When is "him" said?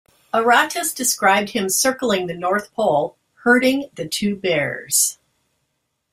1.49-1.69